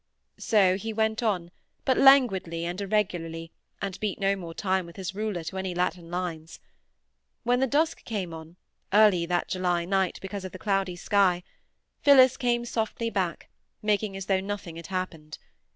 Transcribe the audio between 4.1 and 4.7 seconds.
no more